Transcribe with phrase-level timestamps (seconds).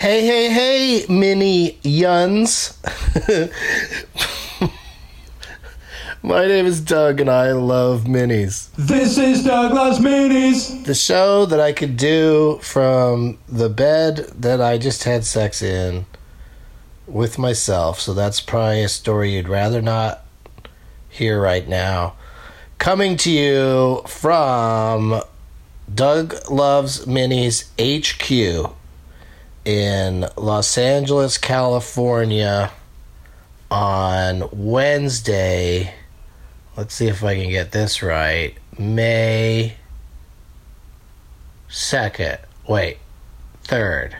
[0.00, 2.78] Hey, hey, hey, mini yuns.
[6.22, 8.70] My name is Doug and I love minis.
[8.76, 10.84] This is Doug Loves Minis.
[10.84, 16.06] The show that I could do from the bed that I just had sex in
[17.08, 17.98] with myself.
[17.98, 20.24] So that's probably a story you'd rather not
[21.08, 22.14] hear right now.
[22.78, 25.22] Coming to you from
[25.92, 28.77] Doug Loves Minis HQ
[29.68, 32.72] in Los Angeles, California
[33.70, 35.92] on Wednesday.
[36.74, 38.56] Let's see if I can get this right.
[38.78, 39.74] May
[41.68, 42.38] 2nd.
[42.66, 42.96] Wait.
[43.64, 44.14] 3rd.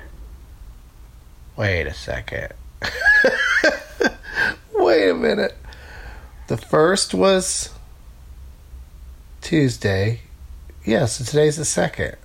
[1.57, 2.53] Wait a second.
[4.75, 5.57] Wait a minute.
[6.49, 7.71] The first was
[9.41, 10.21] Tuesday.
[10.85, 12.17] Yes, so today's the second.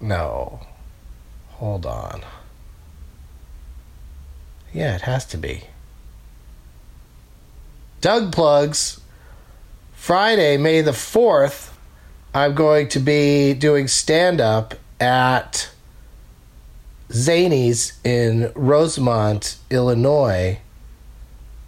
[0.00, 0.66] No.
[1.50, 2.24] Hold on.
[4.76, 5.62] Yeah, it has to be.
[8.02, 9.00] Doug plugs.
[9.94, 11.72] Friday, May the 4th,
[12.34, 15.70] I'm going to be doing stand up at
[17.08, 20.58] Zanies in Rosemont, Illinois.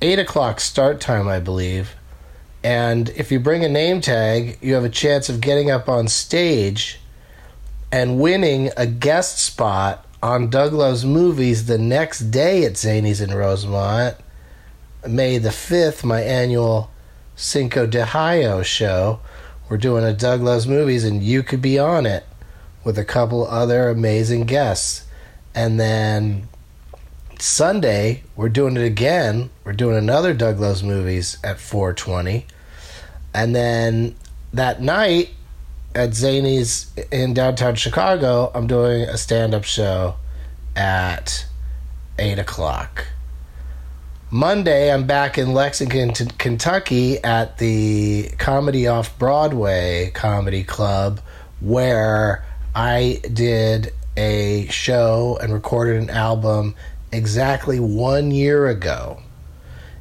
[0.03, 1.95] 8 o'clock start time, I believe.
[2.63, 6.09] And if you bring a name tag, you have a chance of getting up on
[6.09, 7.01] stage
[7.91, 13.35] and winning a guest spot on Doug Loves Movies the next day at Zanies in
[13.35, 14.17] Rosemont.
[15.07, 16.91] May the 5th, my annual
[17.37, 19.21] Cinco de Mayo show.
[19.69, 22.27] We're doing a Doug Loves Movies, and you could be on it
[22.83, 25.07] with a couple other amazing guests.
[25.55, 26.49] And then
[27.39, 29.51] Sunday, we're doing it again.
[29.65, 32.47] We're doing another Doug Loves Movies at 420.
[33.33, 34.17] And then
[34.53, 35.31] that night
[35.99, 40.15] at Zanies in downtown Chicago, I'm doing a stand up show
[40.77, 41.45] at
[42.21, 43.09] 8 o'clock.
[44.31, 51.21] Monday, I'm back in Lexington, T- Kentucky at the Comedy Off Broadway Comedy Club
[51.61, 52.45] where
[52.77, 56.77] I did a show and recorded an album
[57.11, 59.21] exactly one year ago.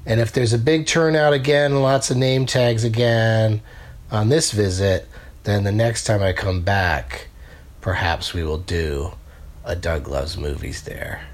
[0.05, 3.61] And if there's a big turnout again, lots of name tags again
[4.11, 5.07] on this visit,
[5.47, 7.29] then the next time I come back,
[7.79, 9.13] perhaps we will do
[9.63, 11.25] a Doug Loves Movies there.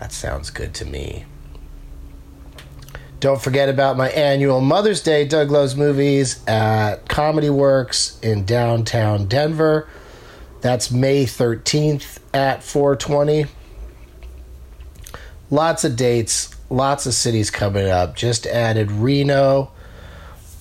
[0.00, 1.26] That sounds good to me.
[3.20, 9.26] Don't forget about my annual Mother's Day Doug Loves Movies at Comedy Works in downtown
[9.26, 9.88] Denver.
[10.60, 13.46] That's May 13th at 420.
[15.50, 18.16] Lots of dates, lots of cities coming up.
[18.16, 19.70] Just added Reno.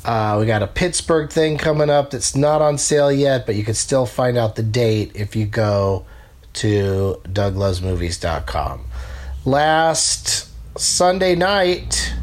[0.06, 3.64] Uh, we got a Pittsburgh thing coming up that's not on sale yet, but you
[3.64, 6.06] can still find out the date if you go
[6.54, 8.86] to douglovesmovies.com.
[9.46, 12.14] Last Sunday night,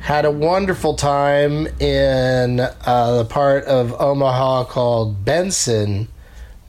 [0.00, 6.08] had a wonderful time in uh, the part of Omaha called Benson,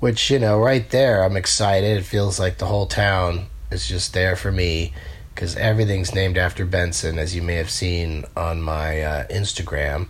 [0.01, 1.99] which, you know, right there, I'm excited.
[1.99, 4.91] It feels like the whole town is just there for me
[5.33, 10.09] because everything's named after Benson, as you may have seen on my uh, Instagram.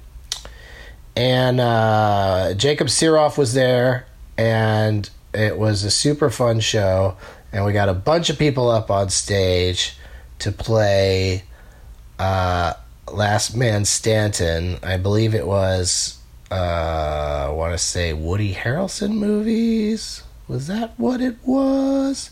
[1.15, 4.07] And uh, Jacob Sirof was there,
[4.37, 7.17] and it was a super fun show.
[7.51, 9.95] And we got a bunch of people up on stage
[10.39, 11.43] to play
[12.17, 12.73] uh,
[13.11, 14.79] Last Man Standing.
[14.81, 16.17] I believe it was,
[16.49, 20.23] uh, I want to say Woody Harrelson movies.
[20.47, 22.31] Was that what it was?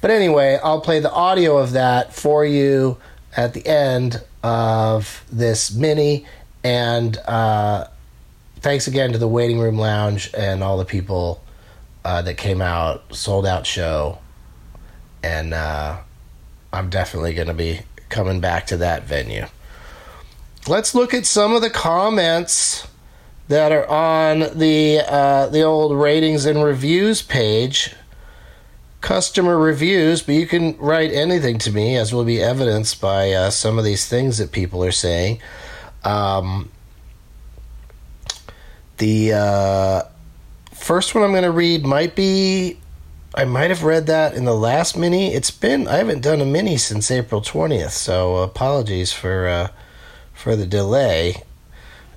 [0.00, 2.96] But anyway, I'll play the audio of that for you
[3.36, 6.26] at the end of this mini.
[6.64, 7.86] And uh,
[8.62, 11.42] thanks again to the Waiting Room Lounge and all the people
[12.04, 13.14] uh, that came out.
[13.14, 14.18] Sold out show.
[15.22, 15.98] And uh,
[16.72, 19.46] I'm definitely going to be coming back to that venue.
[20.68, 22.86] Let's look at some of the comments
[23.48, 27.94] that are on the uh, the old ratings and reviews page.
[29.00, 33.50] Customer reviews, but you can write anything to me, as will be evidenced by uh,
[33.50, 35.40] some of these things that people are saying.
[36.04, 36.70] Um,
[38.98, 40.02] the uh,
[40.72, 42.78] first one I'm going to read might be.
[43.34, 45.32] I might have read that in the last mini.
[45.32, 49.68] It's been I haven't done a mini since April 20th, so apologies for uh,
[50.34, 51.42] for the delay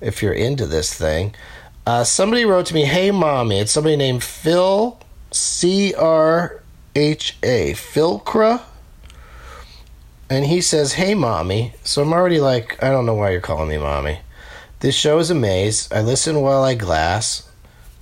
[0.00, 1.34] if you're into this thing.
[1.86, 4.98] Uh, somebody wrote to me, "Hey, mommy." It's somebody named Phil
[5.30, 6.62] C R
[6.94, 8.62] H A Philcra,
[10.28, 13.68] and he says, "Hey, mommy." So I'm already like, I don't know why you're calling
[13.68, 14.18] me mommy.
[14.80, 15.88] This show is a maze.
[15.90, 17.48] I listen while I glass.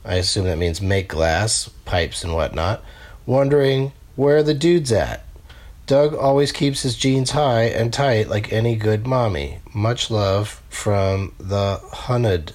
[0.05, 2.83] I assume that means make glass, pipes, and whatnot.
[3.27, 5.25] Wondering Where the dudes at?
[5.87, 9.61] Doug always keeps his jeans high and tight like any good mommy.
[9.73, 12.53] Much love from the Hunted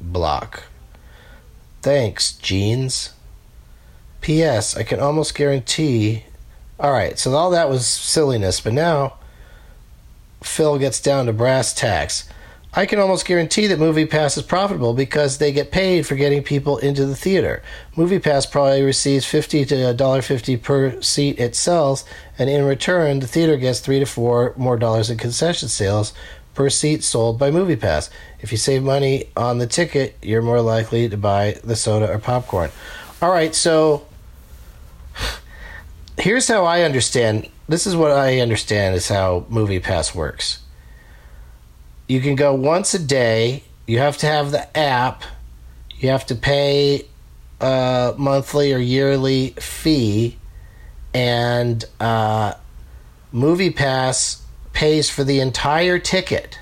[0.00, 0.64] block.
[1.82, 3.14] Thanks, jeans.
[4.20, 4.76] P.S.
[4.76, 6.24] I can almost guarantee.
[6.78, 9.14] Alright, so all that was silliness, but now
[10.42, 12.28] Phil gets down to brass tacks.
[12.78, 16.76] I can almost guarantee that MoviePass is profitable because they get paid for getting people
[16.76, 17.62] into the theater.
[17.94, 22.04] MoviePass probably receives fifty to $1.50 per seat it sells,
[22.38, 26.12] and in return, the theater gets three to four more dollars in concession sales
[26.52, 28.10] per seat sold by MoviePass.
[28.40, 32.18] If you save money on the ticket, you're more likely to buy the soda or
[32.18, 32.68] popcorn.
[33.22, 34.06] All right, so
[36.18, 37.48] here's how I understand.
[37.70, 40.58] This is what I understand is how MoviePass works
[42.08, 43.62] you can go once a day.
[43.86, 45.22] You have to have the app.
[45.98, 47.06] You have to pay
[47.60, 50.36] a monthly or yearly fee,
[51.14, 52.52] and uh,
[53.32, 54.42] MoviePass
[54.72, 56.58] pays for the entire ticket.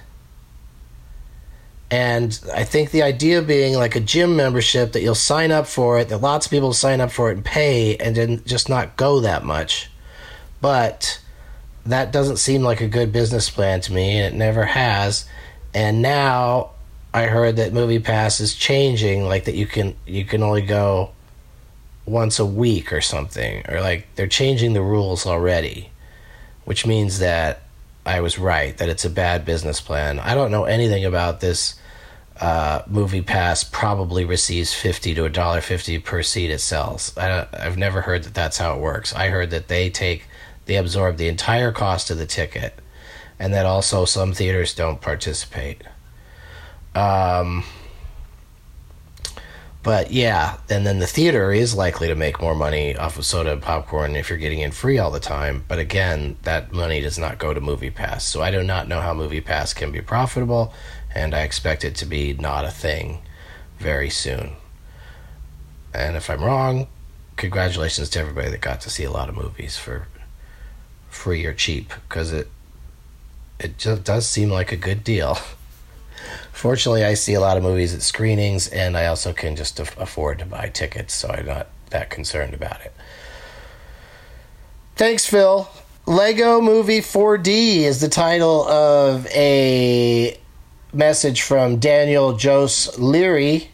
[1.90, 5.98] And I think the idea being like a gym membership that you'll sign up for
[5.98, 8.96] it, that lots of people sign up for it and pay, and then just not
[8.96, 9.90] go that much.
[10.60, 11.20] But
[11.86, 15.26] that doesn't seem like a good business plan to me, and it never has.
[15.74, 16.70] And now
[17.12, 21.10] I heard that Movie Pass is changing, like that you can you can only go
[22.06, 25.90] once a week or something, or like they're changing the rules already,
[26.64, 27.62] which means that
[28.06, 30.18] I was right that it's a bad business plan.
[30.18, 31.76] I don't know anything about this.
[32.40, 37.46] Uh, movie pass probably receives 50 to a dollar 50 per seat it sells I,
[37.52, 40.26] i've never heard that that's how it works i heard that they take
[40.66, 42.80] they absorb the entire cost of the ticket
[43.38, 45.82] and that also some theaters don't participate.
[46.94, 47.64] Um,
[49.82, 53.52] but yeah, and then the theater is likely to make more money off of soda
[53.52, 55.64] and popcorn if you're getting in free all the time.
[55.68, 58.24] But again, that money does not go to Movie Pass.
[58.24, 60.72] So I do not know how Movie Pass can be profitable,
[61.14, 63.18] and I expect it to be not a thing
[63.78, 64.52] very soon.
[65.92, 66.86] And if I'm wrong,
[67.36, 70.06] congratulations to everybody that got to see a lot of movies for
[71.14, 72.48] free or cheap because it
[73.58, 75.38] it just does seem like a good deal.
[76.52, 80.38] Fortunately, I see a lot of movies at screenings, and I also can just afford
[80.40, 82.92] to buy tickets, so I'm not that concerned about it.
[84.96, 85.68] Thanks, Phil.
[86.06, 90.38] Lego Movie 4D is the title of a
[90.92, 93.70] message from Daniel Jose Leary.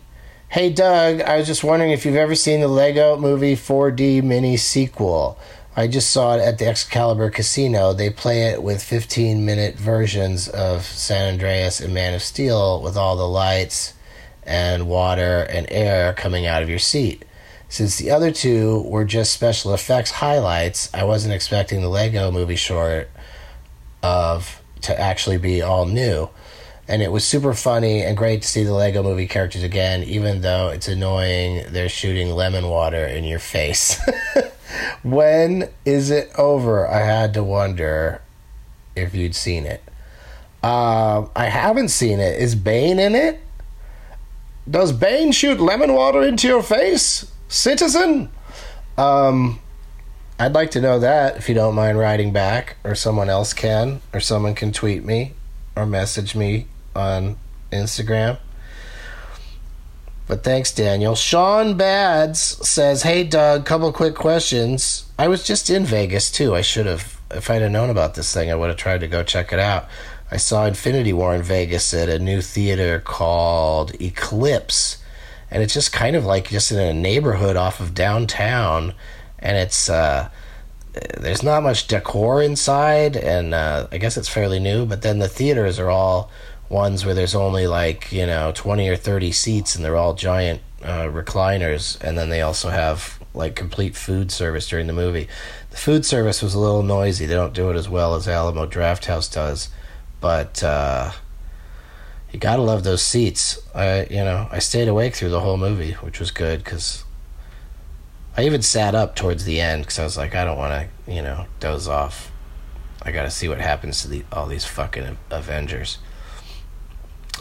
[0.49, 4.57] Hey, Doug, I was just wondering if you've ever seen the Lego Movie 4D mini
[4.57, 5.39] sequel.
[5.81, 7.95] I just saw it at the Excalibur Casino.
[7.95, 12.99] They play it with 15 minute versions of San Andreas and Man of Steel with
[12.99, 13.95] all the lights
[14.43, 17.25] and water and air coming out of your seat.
[17.71, 22.57] Since the other two were just special effects highlights, I wasn't expecting the Lego movie
[22.57, 23.09] short
[24.03, 26.29] of to actually be all new.
[26.89, 30.43] And it was super funny and great to see the Lego movie characters again, even
[30.43, 33.99] though it's annoying they're shooting lemon water in your face.
[35.03, 36.87] when is it over?
[36.89, 38.23] I had to wonder
[38.97, 39.83] if you'd seen it.
[40.63, 42.41] Uh, I haven't seen it.
[42.41, 43.41] Is Bane in it?
[44.71, 48.31] Does Bane shoot lemon water into your face, citizen?
[48.99, 49.59] Um,
[50.39, 54.01] I'd like to know that if you don't mind writing back, or someone else can,
[54.13, 55.33] or someone can tweet me
[55.77, 57.37] or message me on
[57.73, 58.39] Instagram.
[60.31, 61.17] But thanks, Daniel.
[61.17, 65.11] Sean Bads says, Hey, Doug, couple quick questions.
[65.19, 66.55] I was just in Vegas, too.
[66.55, 69.09] I should have, if I'd have known about this thing, I would have tried to
[69.09, 69.89] go check it out.
[70.31, 74.99] I saw Infinity War in Vegas at a new theater called Eclipse.
[75.51, 78.95] And it's just kind of like just in a neighborhood off of downtown.
[79.41, 80.29] And it's, uh,
[81.19, 85.29] there's not much decor inside, and uh, I guess it's fairly new, but then the
[85.29, 86.31] theaters are all
[86.71, 90.63] ones where there's only like you know 20 or 30 seats and they're all giant
[90.83, 95.29] uh, recliners and then they also have like complete food service during the movie.
[95.71, 97.27] The food service was a little noisy.
[97.27, 99.69] They don't do it as well as alamo drafthouse does
[100.21, 101.11] but uh,
[102.33, 103.59] you gotta love those seats.
[103.75, 107.05] I you know i stayed awake through the whole movie which was good because
[108.37, 111.13] i even sat up towards the end because i was like i don't want to
[111.13, 112.31] you know doze off.
[113.03, 115.99] I gotta see what happens to the, all these fucking avengers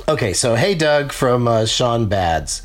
[0.08, 2.64] Okay, so hey Doug from uh, Sean Bads.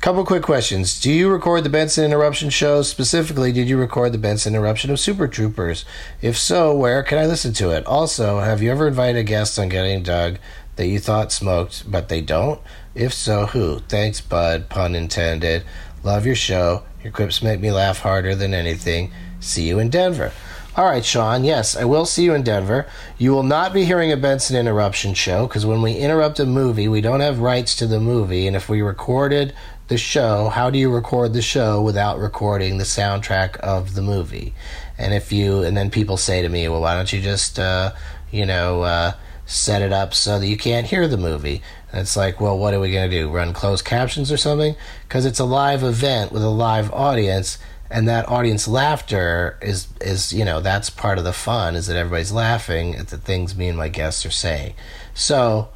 [0.00, 1.00] Couple quick questions.
[1.00, 2.82] Do you record the Benson Interruption show?
[2.82, 5.84] Specifically, did you record the Benson Interruption of Super Troopers?
[6.22, 7.86] If so, where can I listen to it?
[7.86, 10.38] Also, have you ever invited a guest on Getting Doug
[10.76, 12.60] that you thought smoked, but they don't?
[12.94, 13.80] If so, who?
[13.80, 14.68] Thanks, bud.
[14.68, 15.64] Pun intended.
[16.02, 16.84] Love your show.
[17.02, 19.10] Your quips make me laugh harder than anything.
[19.40, 20.32] See you in Denver.
[20.76, 21.42] All right, Sean.
[21.42, 22.86] Yes, I will see you in Denver.
[23.16, 26.86] You will not be hearing a Benson interruption show because when we interrupt a movie,
[26.86, 28.46] we don't have rights to the movie.
[28.46, 29.54] And if we recorded
[29.88, 34.52] the show, how do you record the show without recording the soundtrack of the movie?
[34.98, 37.92] And if you, and then people say to me, well, why don't you just, uh,
[38.30, 39.12] you know, uh,
[39.46, 41.62] set it up so that you can't hear the movie?
[41.90, 43.30] And it's like, well, what are we going to do?
[43.30, 44.76] Run closed captions or something?
[45.08, 47.56] Because it's a live event with a live audience
[47.96, 51.96] and that audience laughter is is you know that's part of the fun is that
[51.96, 54.74] everybody's laughing at the things me and my guests are saying
[55.14, 55.68] so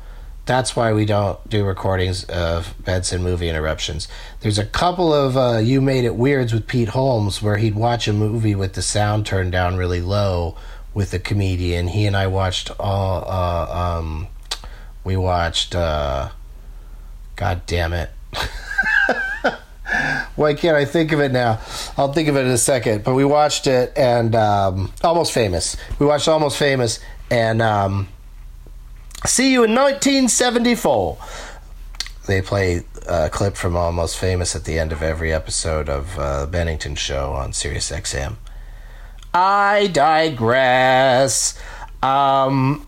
[0.44, 4.08] that's why we don't do recordings of Benson movie interruptions.
[4.40, 8.08] There's a couple of uh, You Made It Weirds with Pete Holmes where he'd watch
[8.08, 10.56] a movie with the sound turned down really low
[10.92, 11.86] with a comedian.
[11.86, 14.26] He and I watched all, uh, um,
[15.04, 16.30] we watched, uh,
[17.36, 18.10] God damn it.
[20.36, 21.60] Why can't I think of it now?
[21.96, 23.04] I'll think of it in a second.
[23.04, 25.76] But we watched it and um, Almost Famous.
[25.98, 28.08] We watched Almost Famous and um,
[29.26, 31.18] See You in 1974.
[32.26, 36.46] They play a clip from Almost Famous at the end of every episode of uh,
[36.46, 38.36] Bennington Show on Sirius XM.
[39.34, 41.58] I digress.
[42.02, 42.86] Um,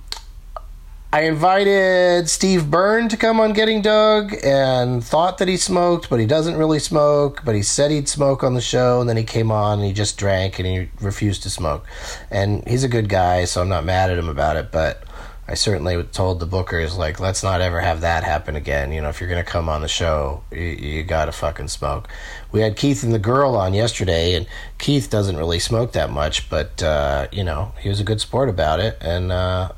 [1.14, 6.18] I invited Steve Byrne to come on Getting Doug and thought that he smoked, but
[6.18, 7.42] he doesn't really smoke.
[7.44, 9.92] But he said he'd smoke on the show, and then he came on and he
[9.92, 11.84] just drank and he refused to smoke.
[12.30, 14.72] And he's a good guy, so I'm not mad at him about it.
[14.72, 15.02] But
[15.46, 18.90] I certainly told the bookers, like, let's not ever have that happen again.
[18.90, 21.68] You know, if you're going to come on the show, you, you got to fucking
[21.68, 22.08] smoke.
[22.52, 24.46] We had Keith and the girl on yesterday, and
[24.78, 28.48] Keith doesn't really smoke that much, but, uh, you know, he was a good sport
[28.48, 29.72] about it, and uh,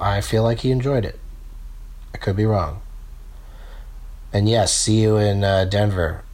[0.00, 1.18] I feel like he enjoyed it.
[2.14, 2.82] I could be wrong.
[4.32, 6.24] And yes, see you in uh, Denver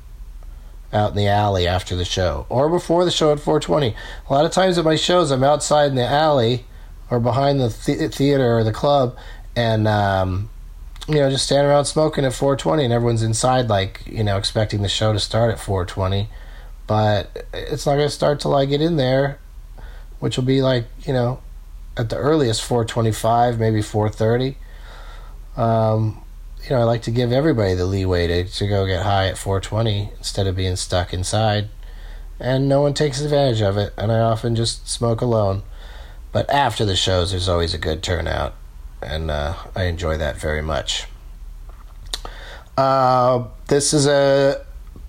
[0.93, 3.95] out in the alley after the show or before the show at 420.
[4.29, 6.65] A lot of times at my shows, I'm outside in the alley
[7.11, 9.17] or behind the th- theater or the club
[9.55, 10.51] and um,
[11.09, 14.83] you know just standing around smoking at 420 and everyone's inside like you know expecting
[14.83, 16.29] the show to start at 420
[16.87, 19.39] but it's not going to start till i get in there
[20.19, 21.41] which will be like you know
[21.97, 24.57] at the earliest 425 maybe 430
[25.57, 26.23] um,
[26.63, 29.39] you know i like to give everybody the leeway to, to go get high at
[29.39, 31.69] 420 instead of being stuck inside.
[32.39, 35.63] And no one takes advantage of it and i often just smoke alone.
[36.37, 38.55] But after the shows, there's always a good turnout,
[39.01, 41.07] and uh, I enjoy that very much.
[42.77, 44.66] Uh, this is a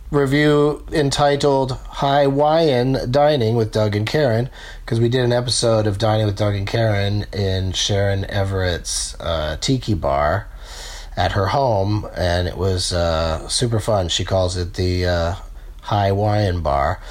[0.10, 4.50] review entitled Hawaiian Dining with Doug and Karen,
[4.86, 9.58] because we did an episode of Dining with Doug and Karen in Sharon Everett's uh,
[9.60, 10.48] Tiki Bar
[11.18, 14.08] at her home, and it was uh, super fun.
[14.08, 15.36] She calls it the uh,
[15.84, 17.02] Hawaiian Bar.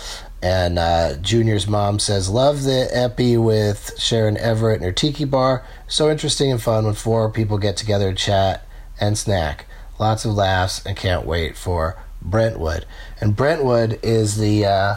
[0.43, 5.65] And uh, Junior's mom says, Love the epi with Sharon Everett and her tiki bar.
[5.89, 8.65] So interesting and fun when four people get together to chat
[9.01, 9.67] and snack.
[9.99, 12.87] Lots of laughs and can't wait for Brentwood.
[13.21, 14.97] And Brentwood is the uh,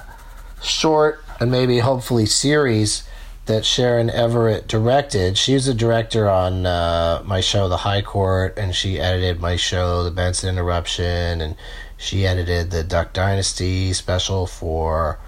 [0.61, 3.03] short and maybe hopefully series
[3.45, 5.37] that Sharon Everett directed.
[5.37, 9.55] She was a director on uh, my show, The High Court, and she edited my
[9.55, 11.55] show, The Benson Interruption, and
[11.97, 15.19] she edited the Doug Dynasty special for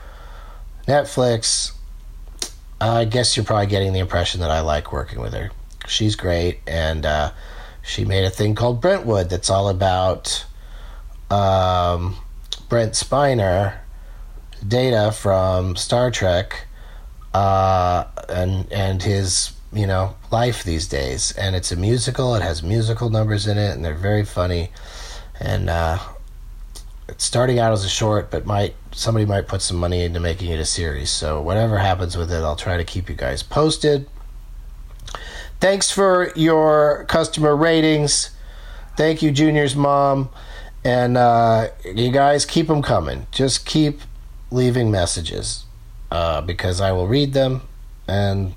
[0.87, 1.71] Netflix,
[2.79, 5.51] I guess you're probably getting the impression that I like working with her.
[5.87, 7.31] She's great, and uh,
[7.83, 10.45] she made a thing called Brentwood that's all about
[11.31, 12.15] um,
[12.69, 13.77] Brent Spiner,
[14.67, 16.67] data from Star Trek,
[17.33, 21.31] uh, and and his you know life these days.
[21.37, 22.35] And it's a musical.
[22.35, 24.71] It has musical numbers in it, and they're very funny.
[25.39, 25.97] And uh,
[27.07, 30.49] it's starting out as a short, but might somebody might put some money into making
[30.51, 31.09] it a series.
[31.09, 34.07] So whatever happens with it, I'll try to keep you guys posted.
[35.59, 38.31] Thanks for your customer ratings.
[38.97, 40.29] Thank you, Junior's mom,
[40.83, 43.27] and uh, you guys keep them coming.
[43.31, 44.01] Just keep
[44.49, 45.65] leaving messages
[46.11, 47.61] uh, because I will read them,
[48.07, 48.55] and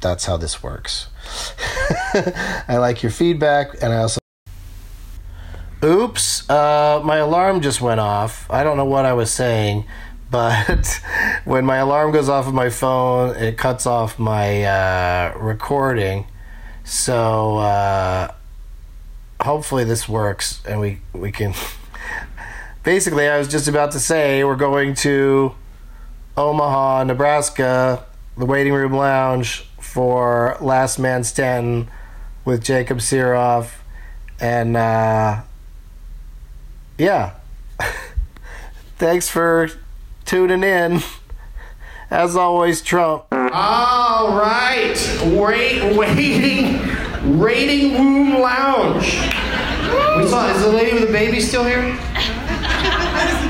[0.00, 1.08] that's how this works.
[2.68, 4.18] I like your feedback, and I also
[5.84, 8.48] Oops, uh, my alarm just went off.
[8.48, 9.84] I don't know what I was saying,
[10.30, 11.00] but
[11.44, 16.26] when my alarm goes off of my phone, it cuts off my uh, recording.
[16.84, 18.32] So uh,
[19.42, 21.54] hopefully this works and we, we can.
[22.82, 25.54] Basically, I was just about to say we're going to
[26.36, 28.04] Omaha, Nebraska,
[28.36, 31.88] the waiting room lounge for Last Man Standing
[32.44, 33.70] with Jacob Sirof
[34.40, 34.76] and.
[34.76, 35.42] Uh,
[36.98, 37.34] yeah.
[38.96, 39.68] Thanks for
[40.24, 41.00] tuning in.
[42.10, 43.24] As always, Trump.
[43.32, 46.78] All right, wait, waiting,
[47.24, 49.14] rating room lounge.
[50.16, 50.48] We saw.
[50.50, 51.98] Is the lady with the baby still here?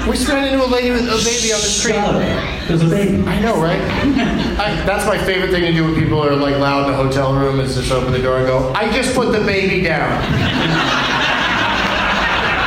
[0.06, 1.94] We just ran into a lady with a baby on the street.
[2.66, 3.22] There's a baby.
[3.26, 3.80] I know, right?
[3.80, 7.34] I, that's my favorite thing to do when people are like loud in a hotel
[7.34, 10.10] room is just open the door and go, "I just put the baby down."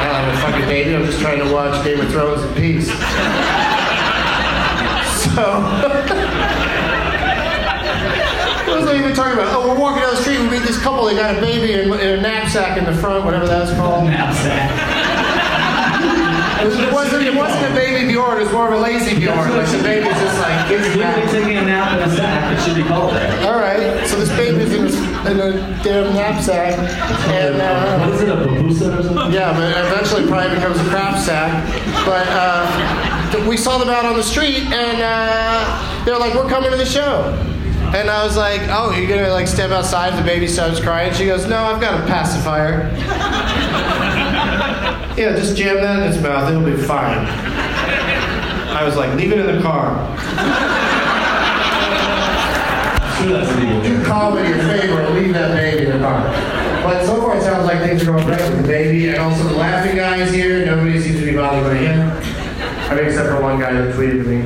[0.01, 0.95] I have a fucking baby.
[0.95, 2.89] I'm just trying to watch Game of Thrones in peace.
[5.35, 6.04] So.
[8.95, 9.53] Was I even talking about?
[9.53, 10.39] Oh, we're walking down the street.
[10.39, 11.05] We meet this couple.
[11.05, 14.07] They got a baby in, in a knapsack in the front, whatever that's called.
[16.65, 18.37] It wasn't, it wasn't a baby Bjorn.
[18.39, 19.51] It was more of a lazy Bjorn.
[19.55, 21.31] Like the baby's just like It's gets literally back.
[21.31, 22.57] taking a nap in a sack.
[22.57, 23.45] It should be called that.
[23.45, 24.07] All right.
[24.07, 26.73] So this baby's in a, in a damn knapsack,
[27.29, 29.31] and uh, What is it, a babusa or something?
[29.31, 31.51] yeah, but eventually it probably becomes a crap sack.
[32.03, 36.71] But uh, we saw them out on the street, and uh, they're like, "We're coming
[36.71, 37.31] to the show."
[37.95, 41.13] And I was like, "Oh, you're gonna like step outside if the baby starts crying?"
[41.13, 42.91] She goes, "No, I've got a pacifier."
[45.17, 47.25] yeah, just jam that in its mouth; it'll be fine.
[48.75, 49.95] I was like, "Leave it in the car."
[53.17, 53.85] Sure, that's legal.
[53.85, 56.21] You call me your favorite, leave that baby in the car.
[56.83, 59.41] But so far it sounds like things are going great with the baby, and also
[59.45, 60.65] the laughing guy is here.
[60.65, 62.11] Nobody seems to be bothered by him.
[62.91, 64.45] I mean, except for one guy that tweeted to me.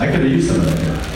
[0.00, 1.09] I could have used some of that.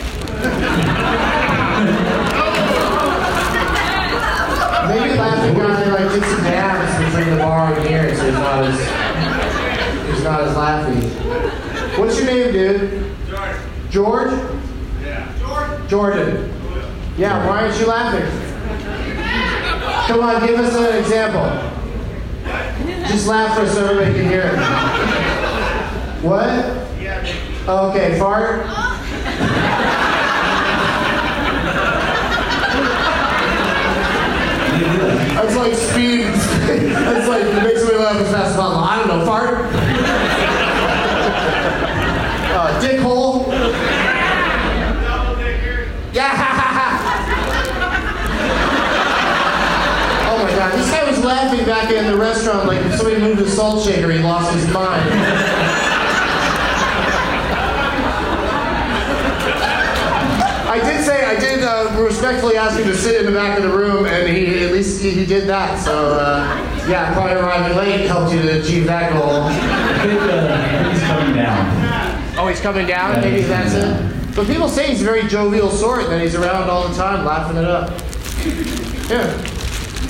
[5.85, 8.79] Laughing like did some dance between the bar and here, so he's not as
[10.09, 11.97] he's not as laughy.
[11.99, 13.15] What's your name, dude?
[13.29, 13.57] George.
[13.89, 14.31] George?
[15.01, 15.33] Yeah.
[15.39, 15.89] George.
[15.89, 16.51] Jordan.
[17.17, 17.47] Yeah.
[17.47, 18.25] Why aren't you laughing?
[20.07, 21.45] Come on, give us an example.
[23.07, 24.57] Just laugh for so everybody can hear it.
[26.23, 27.01] What?
[27.01, 27.21] Yeah.
[27.67, 28.65] Okay, fart.
[35.55, 36.25] That's like speed.
[36.25, 38.83] It's like it makes me laugh as fast as possible.
[38.83, 39.71] I don't know, fart.
[42.51, 43.45] Uh, dick hole.
[46.11, 46.35] Yeah.
[50.27, 53.49] oh my god, this guy was laughing back in the restaurant like somebody moved a
[53.49, 55.09] salt shaker, he lost his mind.
[60.67, 63.63] I did say I did uh, respectfully ask him to sit in the back of
[63.63, 65.79] the room, and he at least he, he did that.
[65.79, 66.45] So uh,
[66.87, 69.43] yeah, probably arriving late helped you to achieve that goal.
[69.43, 69.53] I
[70.07, 72.37] think, uh, I think he's coming down.
[72.37, 73.13] Oh, he's coming down.
[73.15, 74.35] Yeah, Maybe that's coming it.
[74.35, 77.23] But people say he's a very jovial sort, and that he's around all the time,
[77.23, 77.89] laughing it up.
[79.09, 79.31] Yeah,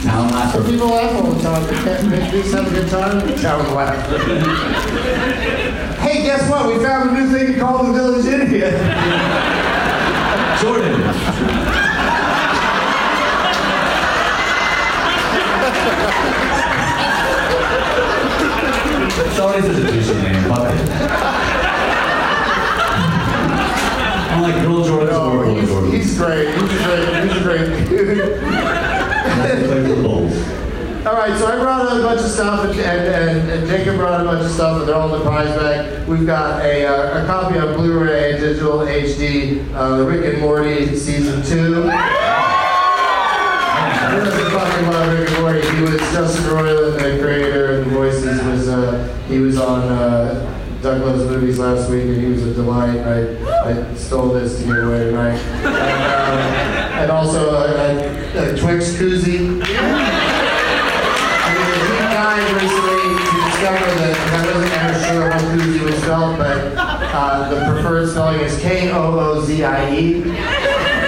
[0.01, 0.59] Town laugher.
[0.61, 1.63] but people laugh all the time.
[1.67, 3.21] They can't make these have a good time.
[3.39, 4.07] Town laugh.
[5.99, 6.67] hey, guess what?
[6.67, 9.51] We found a new thing to call the village India.
[10.61, 11.01] Jordan.
[19.17, 20.43] It's always a douchey name.
[20.49, 20.89] Fuck it.
[24.31, 25.91] I'm like girl Jordan's Oh, or boy he's, Jordan.
[25.91, 26.47] he's great.
[26.55, 27.29] He's great.
[27.31, 28.17] He's great dude.
[28.17, 30.64] They play for the Bulls.
[31.05, 34.23] All right, so I brought a bunch of stuff, and, and, and Jacob brought a
[34.23, 36.07] bunch of stuff, and they're all in the prize bag.
[36.07, 40.95] We've got a, uh, a copy on Blu-ray and digital HD, uh, Rick and Morty
[40.95, 41.87] season two.
[41.91, 42.01] I
[44.15, 45.61] really fucking love Rick and Morty.
[45.61, 48.41] He was Justin Roiland, the creator and the voices.
[48.43, 52.53] Was uh, he was on uh, Doug Loves Movies last week, and he was a
[52.55, 52.97] delight.
[52.97, 53.37] I,
[53.69, 57.75] I stole this to give away tonight, and, uh, and also a,
[58.39, 60.43] a, a Twix koozie.
[63.65, 68.09] To discover that I wasn't ever sure how koozie was spelled, but uh, the preferred
[68.09, 70.23] spelling is K O O Z I E.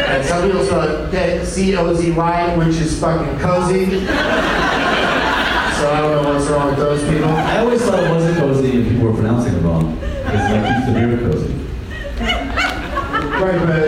[0.08, 3.86] And some people spell it C O Z Y, which is fucking cozy.
[5.78, 7.30] So I don't know what's wrong with those people.
[7.30, 9.96] I always thought it wasn't cozy and people were pronouncing it wrong.
[9.96, 11.54] Because that keeps the beer cozy.
[13.38, 13.84] Right, but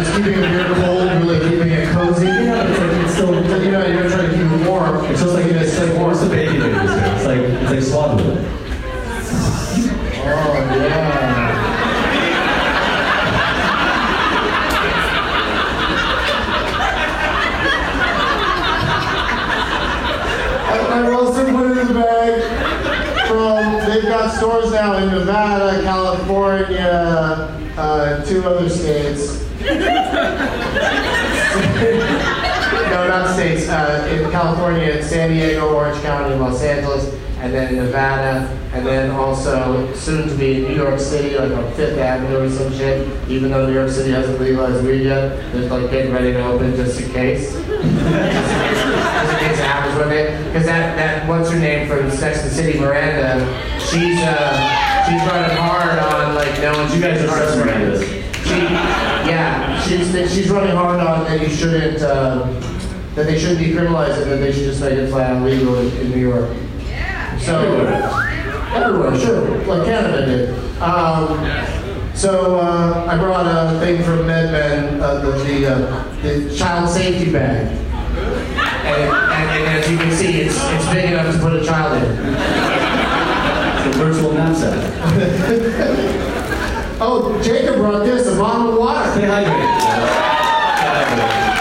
[0.00, 2.24] it's keeping a beer cold, really keeping it cozy.
[2.24, 5.04] Yeah, it's like it's still You know, you're trying to keep it warm.
[5.04, 6.58] it's just like it's like what's the baby
[7.72, 7.92] babies here?
[7.92, 8.46] It's like it's like swaddling.
[10.24, 11.12] Oh, yeah.
[20.64, 22.32] I I also put it in the bag
[23.28, 29.40] from, they've got stores now in Nevada, California, uh, two other states.
[32.90, 37.22] no, not states, uh, in California, in San Diego, Orange County, Los Angeles.
[37.42, 41.72] And then Nevada, and then also soon to be in New York City, like on
[41.74, 43.08] Fifth Avenue or some shit.
[43.28, 46.76] Even though New York City hasn't legalized weed yet, they're like getting ready to open
[46.76, 47.54] just in case.
[47.54, 50.40] just in case it happens one day.
[50.46, 53.40] Because that, that what's her name from Sex and City, Miranda,
[53.80, 54.54] she's uh,
[55.10, 58.06] she's running hard on like no one's You guys are Sex Mirandas.
[58.44, 58.60] she,
[59.28, 62.44] yeah, she's she's running hard on that you shouldn't uh,
[63.16, 65.88] that they shouldn't decriminalize it, that they should just make it flat out legal in,
[65.96, 66.48] in New York.
[67.42, 67.58] So
[68.72, 70.54] everywhere, sure, like Canada did.
[70.80, 71.44] Um,
[72.14, 77.32] so uh, I brought a thing from MedMen, uh, the the, uh, the child safety
[77.32, 81.64] bag, and, and, and as you can see, it's it's big enough to put a
[81.64, 82.08] child in.
[83.86, 84.78] It's a virtual knapsack.
[87.04, 89.10] Oh, Jacob brought this, a bottle of water.
[89.10, 89.80] Stay hydrated.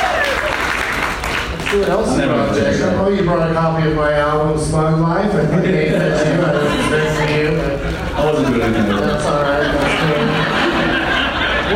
[1.72, 1.80] Stay hydrated.
[1.80, 3.00] See what else you Never brought, mind.
[3.00, 5.34] Oh, you brought a copy of my album, Smug Life.
[5.34, 6.42] I think I gave that to you.
[6.44, 7.74] I didn't expect for you, but
[8.14, 8.88] I wasn't doing anything.
[8.98, 9.72] that's all right.
[9.72, 10.52] That's cool.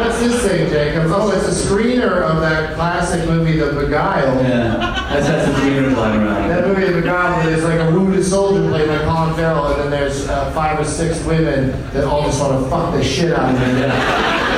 [0.04, 1.04] What's this thing, Jacob?
[1.08, 4.42] Oh, it's a screener of that classic movie, The Beguiled.
[4.46, 4.76] Yeah,
[5.10, 6.50] that's had some screeners lying around.
[6.50, 9.92] That movie, The Beguiled, there's like a wounded soldier played by Colin Farrell, and then
[9.92, 13.54] there's uh, five or six women that all just want to fuck the shit out
[13.56, 13.90] of him.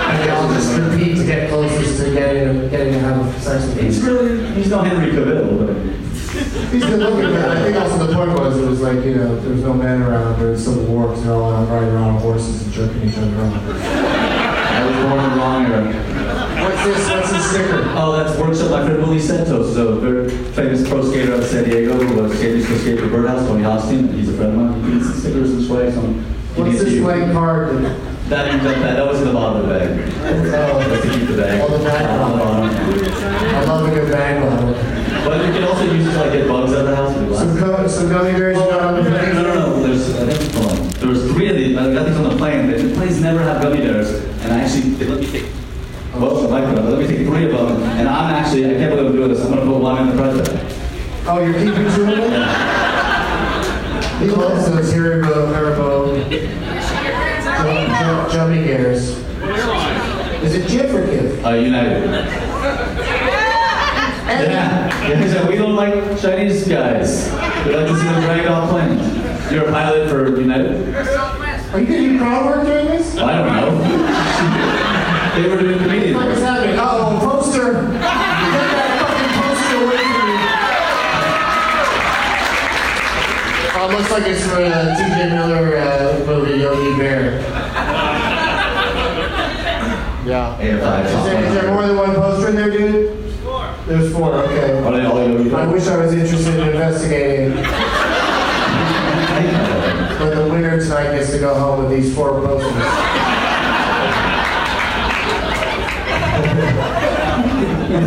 [0.07, 3.77] And they all just compete to get closest to getting, getting to have sex with
[3.77, 3.85] him.
[3.85, 6.07] He's really, he's no Henry Cavill, but
[6.71, 9.39] He's good looking, but I think also the point was it was like, you know,
[9.39, 12.15] there was no men around during the Civil War because they're all out riding around
[12.15, 13.53] on horses and jerking each other off.
[13.55, 16.07] I was born in the wrong era.
[16.61, 17.09] What's this?
[17.09, 17.83] What's this sticker?
[17.95, 21.63] Oh, that's workshop my friend Willy Santos, so very famous pro skater out of San
[21.63, 24.53] Diego who uh, was skating to skate for Birdhouse, Tony Hostin, and he's a friend
[24.53, 24.83] of mine.
[24.83, 27.69] He needs some stickers and swag, so he What's this blank card?
[28.29, 29.89] That- That, that, that, that was in the bottom of the bag.
[30.21, 31.61] That's to keep the bag.
[31.63, 32.19] Oh, the bag.
[32.19, 32.69] On the bottom.
[33.55, 34.73] I love a good bang bottle.
[35.23, 37.35] But you can also use it to like get bugs out of the house if
[37.35, 39.35] Some, co- some gummy bears you got on the No, plane?
[39.35, 39.87] no, no, no.
[39.87, 40.87] There's, I think, hold on.
[40.99, 41.77] There was three of these.
[41.77, 42.67] I got these on the plane.
[42.67, 44.09] The planes never have gummy bears,
[44.43, 45.45] and I actually they let me take.
[46.13, 46.89] Oh, well, the microphone.
[46.89, 49.41] Let me take three of them, and I'm actually I can't believe I'm doing this.
[49.43, 50.49] I'm gonna put one in the present.
[51.27, 52.73] Oh, you're keeping two of them?
[54.17, 59.09] He loves those Haribo, Haribo, Jum- Jum- Jummy Bears.
[60.43, 61.36] Is it Jif or Kif?
[61.47, 62.03] Uh, United.
[64.27, 65.15] Yeah, yeah.
[65.23, 67.31] he said, we don't like Chinese guys.
[67.65, 69.49] We like to see them drag off planes.
[69.49, 70.93] You're a pilot for United?
[70.93, 73.15] Are you gonna do crowd work during this?
[73.15, 73.71] I don't know.
[75.41, 76.49] they were doing comedian What is work.
[76.49, 76.75] happening?
[76.77, 77.71] Oh, poster!
[77.71, 80.35] Get that fucking poster away from me!
[83.79, 85.29] Oh, looks like it's for uh, T.J.
[85.33, 87.39] Miller uh, movie Yogi Bear.
[90.27, 90.57] Yeah.
[90.59, 91.05] AFI.
[91.05, 93.17] Is there, is there more than one poster in there, dude?
[93.87, 94.77] There's four, okay.
[94.83, 97.55] Are they all Yogi I wish I was interested in investigating,
[100.19, 102.73] but the winner tonight gets to go home with these four posters.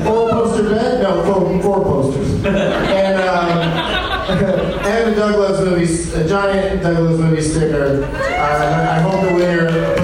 [0.04, 1.02] Four poster bed?
[1.02, 2.44] No, four, four posters.
[2.44, 3.48] And, um,
[4.87, 8.04] and the Doug Loves Movies, a giant Douglas movie sticker.
[8.04, 9.99] Uh, I hope the winner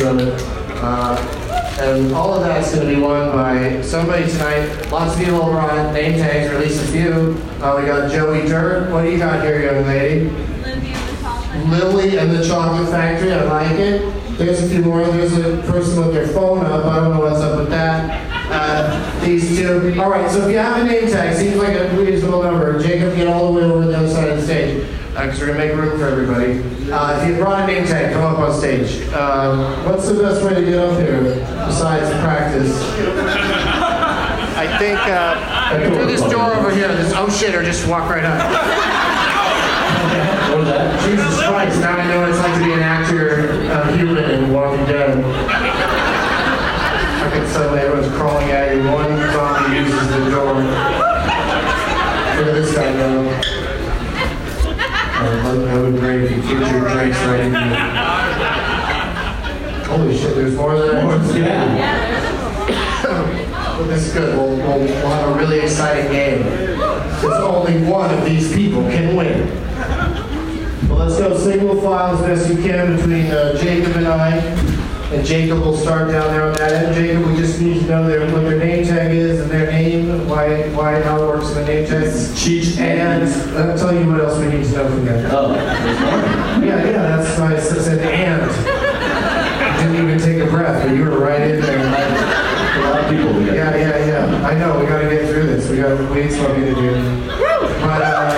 [0.00, 0.82] sends me a picture of it.
[0.82, 4.90] Uh, and all of that's going to be won by somebody tonight.
[4.90, 7.36] Lots of people brought name tags, or at least a few.
[7.62, 8.90] Uh, we got Joey Dirt.
[8.90, 10.28] What do you got here, young lady?
[10.28, 11.68] Lindy and the chocolate.
[11.68, 13.32] Lily and the Chocolate Factory.
[13.32, 14.36] I like it.
[14.36, 15.04] There's a few more.
[15.04, 16.84] There's a person with their phone up.
[16.84, 18.28] I don't know what's up with that.
[18.50, 20.00] Uh, these two.
[20.00, 20.30] All right.
[20.30, 22.82] So if you have a name tag, seems like a reasonable number.
[22.82, 25.46] Jacob, get all the way over to the other side of the stage because we're
[25.48, 26.62] gonna make room for everybody.
[26.90, 29.02] Uh, if you brought a name tag, come up on stage.
[29.12, 31.20] Um, what's the best way to get up here
[31.66, 32.72] besides practice?
[34.56, 36.88] I think uh, through this door over here.
[36.88, 38.96] This oh shit, or just walk right up.
[40.50, 41.08] What was that?
[41.08, 44.52] Jesus Christ, now I know what it's like to be an actor, uh, human in
[44.52, 45.22] Walking Dead.
[47.22, 50.54] Fucking suddenly everyone's crawling at you, one zombie uses the door.
[52.34, 53.30] Look at this guy go.
[55.22, 56.00] Uh, that would
[56.60, 57.60] be great if you put your drinks right in there.
[59.90, 61.36] Holy shit, there's more than that?
[61.36, 62.00] Yeah.
[63.80, 64.36] Well, this is good.
[64.36, 66.42] We'll, we'll, we'll have a really exciting game.
[66.42, 69.48] Because only one of these people can win.
[70.86, 74.36] Well, let's go single file as best you can between uh, Jacob and I.
[75.12, 76.94] And Jacob will start down there on that end.
[76.94, 80.09] Jacob, we just need to know their, what their name tag is and their name,
[80.30, 81.86] why, why, how it works in the name.
[81.88, 83.24] Cheech And.
[83.58, 85.28] I'll tell you what else we need to know from them.
[85.32, 85.54] Oh.
[85.54, 88.50] Yeah, yeah, that's why I said and.
[89.80, 91.78] Didn't even take a breath, but you were right in there.
[91.78, 93.42] A lot of people.
[93.42, 94.46] Yeah, yeah, yeah.
[94.46, 94.78] I know.
[94.78, 95.68] We got to get through this.
[95.68, 97.26] We got we need something to do.
[97.80, 98.30] But uh,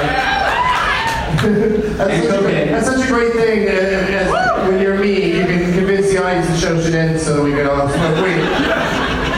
[1.43, 3.67] That's, such a, that's such a great thing.
[3.69, 7.35] uh, as- when you're me, you can convince the audience the show should end so
[7.37, 8.39] that we can all smoke weed.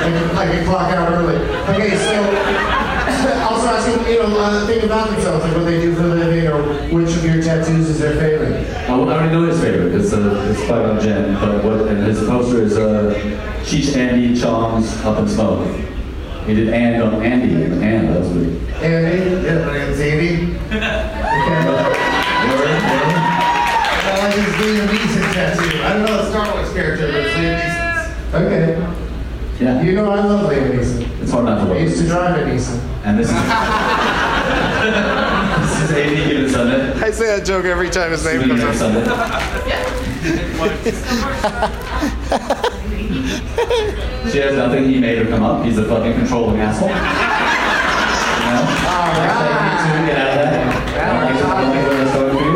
[0.05, 1.37] I can, I can clock out early.
[1.73, 2.13] Okay, so
[3.49, 6.47] also asking, you know, uh, think about themselves, like what they do for a living,
[6.47, 6.63] or
[6.95, 8.69] which of your tattoos is their favorite.
[8.87, 9.95] I already know his favorite.
[9.95, 13.15] It's uh, it's Fight on Jen, but what and his poster is uh,
[13.65, 15.75] Cheech Andy Chong's Up in Smoke.
[16.45, 18.61] He did and on Andy and and that was weird.
[18.83, 19.47] Andy?
[19.47, 20.55] Yeah, my name's Andy.
[20.67, 20.81] Okay.
[24.05, 25.83] I like his Liam Neeson tattoo.
[25.83, 28.35] I don't know the Star Wars character, but it's Liam Neeson's.
[28.35, 28.94] Okay.
[29.61, 31.07] Yeah, You know I love Liam Neeson.
[31.23, 31.81] it's hard not to I love.
[31.81, 32.11] used to this.
[32.13, 32.81] drive a Neeson.
[33.05, 33.35] And this is
[35.71, 36.93] this is Andy given Sunday.
[37.01, 39.05] I say that joke every time his name Given Sunday.
[39.69, 39.91] Yeah.
[44.31, 44.89] She has nothing.
[44.89, 45.65] He made her come up.
[45.65, 46.89] He's a fucking controlling asshole.
[46.89, 47.01] You know?
[49.85, 50.55] So get out of that.
[50.97, 52.55] I like to- I don't like where that's going for you.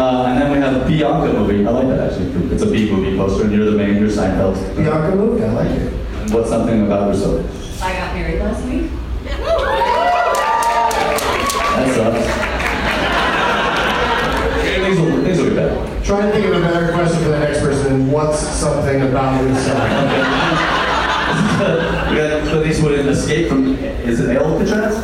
[0.00, 1.66] Uh, and then we have Bianca movie.
[1.66, 2.28] I like that actually.
[2.52, 3.96] It's a B movie poster, and you're the main.
[3.98, 4.56] You're Seinfeld.
[4.76, 5.91] Bianca movie, I like it.
[6.32, 7.82] What's something about yourself?
[7.82, 8.90] I got married last week.
[11.76, 12.26] That sucks.
[14.64, 16.04] Things will, things will be better.
[16.04, 18.10] Try to think of a better question for the next person.
[18.10, 19.82] What's something about yourself?
[22.10, 24.96] We got Clint Eastwood in Escape from, is it Alcatraz?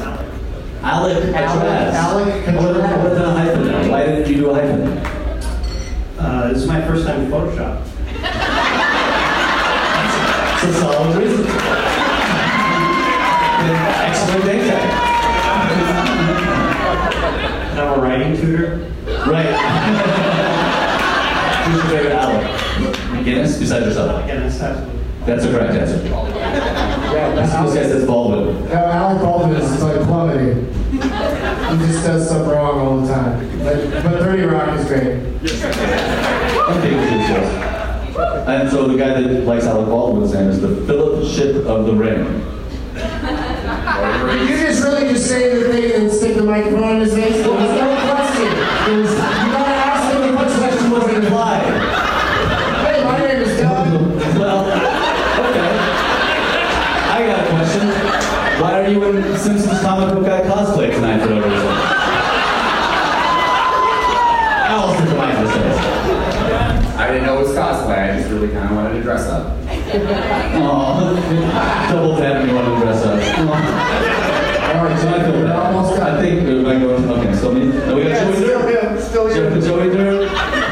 [0.83, 1.95] Alec Alcatraz.
[1.95, 3.03] Alec What Alcatraz.
[3.05, 3.91] what the hyphen?
[3.91, 4.83] Why didn't you do a hyphen?
[6.19, 7.88] Uh, this is my first time in Photoshop.
[10.61, 11.47] It's a solid reason.
[14.09, 14.91] Excellent name tag.
[17.71, 18.91] And I'm a writing tutor.
[19.07, 19.55] Right.
[21.65, 22.43] Who's your favorite Alec?
[23.13, 24.25] McGinnis, besides yourself?
[24.25, 24.99] Again, that's absolutely.
[25.27, 26.05] That's a correct answer.
[26.09, 28.65] Yeah, This this guy says Baldwin.
[28.69, 30.73] No, Alec Baldwin is like plummeting.
[30.91, 30.99] He
[31.87, 33.59] just does stuff wrong all the time.
[33.61, 35.19] But, but 30 Rock is great.
[36.69, 37.78] Okay, we do this.
[38.19, 41.95] And so the guy that likes Alec Baldwin's name is the Philip Ship of the
[41.95, 42.25] Ring.
[44.49, 47.37] You just really just say the thing and stick the microphone in his face?
[47.37, 48.51] There was no question.
[48.87, 49.19] There was, you
[49.55, 50.91] gotta ask him the question.
[50.91, 51.63] wasn't implied.
[52.87, 53.87] Hey, my name is Doug.
[54.39, 55.71] Well, okay.
[57.15, 57.89] I got a question.
[58.61, 61.67] Why are you in Simpsons comic book guy cosplay tonight for no reason?
[64.67, 65.99] Alistair Demise says.
[66.99, 68.13] I didn't know it was cosplay.
[68.13, 69.57] I just really kind of wanted to dress up.
[69.69, 73.19] Aw, double tap me want to dress up.
[73.39, 75.57] All right, So I feel bad.
[75.75, 77.15] Almost I think we're going to.
[77.15, 77.61] Okay, so me.
[77.67, 78.91] No, we got Yeah, Joey still there.
[78.91, 79.61] him, still Joe, him.
[79.63, 80.29] Joey there.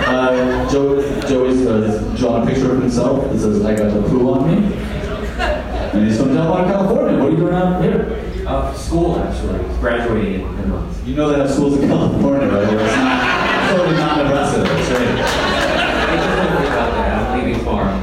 [0.07, 4.31] Uh, Joe, Joey's uh, drawn a picture of himself that says, "I got the poo
[4.33, 7.19] on me," and he's from Delaware, California.
[7.19, 8.23] What are you doing out here?
[8.47, 9.59] Uh, school, actually.
[9.81, 11.07] Graduating in a month.
[11.07, 12.73] You know they have schools in California, right?
[12.73, 14.59] It's not totally not Nebraska.
[14.63, 16.17] That's right.
[16.17, 17.31] Don't worry about that.
[17.31, 17.97] I'm leaving tomorrow.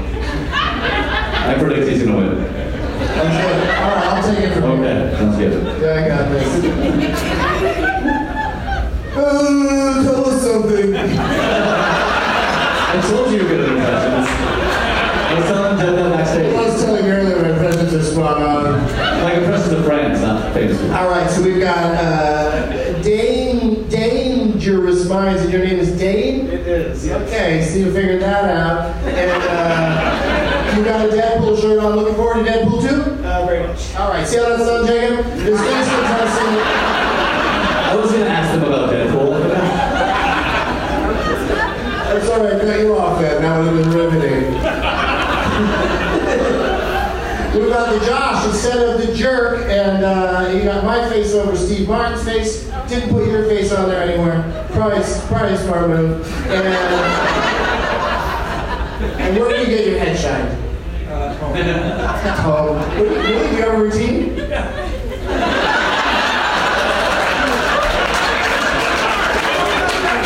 [1.46, 2.36] I predict he's gonna win.
[2.44, 3.78] That's it.
[3.78, 4.90] All right, I'll take it from here.
[4.90, 5.54] Okay, sounds good.
[5.82, 6.50] Yeah, I got this.
[9.16, 10.96] Uh, tell us something.
[10.96, 10.98] I
[13.10, 14.28] told you you were good at impressions.
[15.30, 16.54] I was telling Joe that I backstage.
[16.56, 18.64] was telling you earlier my impressions are spot on.
[19.24, 20.96] Like impressions of friends, not famous people.
[20.96, 26.48] All right, so we've got uh, Dane, Dangerous Minds, and your name is Dane?
[26.48, 27.06] It is.
[27.10, 28.96] Okay, so you figured that out.
[29.06, 31.12] And uh, you got a
[31.54, 31.96] Deadpool shirt on.
[31.96, 32.88] Looking forward to Deadpool 2?
[33.24, 33.96] Uh, very much.
[33.96, 35.26] All right, see how that's done, Jacob?
[35.26, 36.58] There's face contestant.
[37.86, 39.50] I was gonna ask them about Deadpool.
[42.10, 43.42] That's all right, cut you off then.
[43.42, 44.54] That would have been riveting.
[47.54, 51.56] We've got the Josh instead of the jerk, and uh, you got my face over
[51.56, 52.64] Steve Martin's face.
[52.88, 54.68] Didn't put your face on there anywhere.
[54.72, 56.28] Probably, probably a smart move.
[56.48, 56.68] And,
[59.22, 60.73] and where do you get your head shined?
[61.54, 62.82] Home.
[63.00, 63.14] Really?
[63.14, 64.34] Do you have a routine?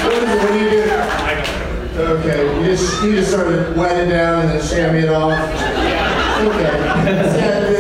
[0.04, 0.38] What is it?
[0.40, 0.78] What do you do?
[2.00, 5.38] Okay, you just you just sort of wet it down and then chamois it off.
[6.48, 6.72] Okay.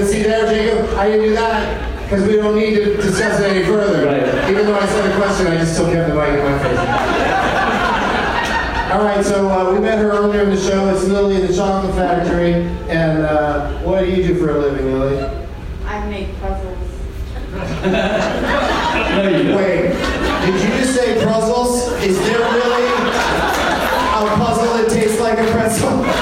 [0.05, 0.97] See there, Jacob?
[0.97, 4.05] I didn't do that because we don't need to discuss it any further.
[4.07, 4.49] Right.
[4.51, 7.57] Even though I said a question, I just still kept the mic in my face.
[8.91, 10.88] All right, so uh, we met her earlier in the show.
[10.88, 12.54] It's Lily at the Chocolate Factory,
[12.89, 15.23] and uh, what do you do for a living, Lily?
[15.86, 16.78] I make puzzles.
[19.17, 19.56] No, you don't.
[19.58, 19.91] Wait,
[20.45, 21.91] did you just say puzzles?
[22.04, 26.06] Is there really a puzzle that tastes like a pretzel?